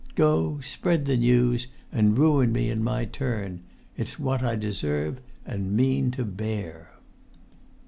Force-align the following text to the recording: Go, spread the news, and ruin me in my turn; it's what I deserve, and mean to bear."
Go, 0.15 0.59
spread 0.61 1.05
the 1.05 1.15
news, 1.15 1.67
and 1.91 2.17
ruin 2.17 2.51
me 2.51 2.71
in 2.71 2.83
my 2.83 3.05
turn; 3.05 3.59
it's 3.95 4.17
what 4.17 4.41
I 4.41 4.55
deserve, 4.55 5.21
and 5.45 5.77
mean 5.77 6.09
to 6.17 6.25
bear." 6.25 6.93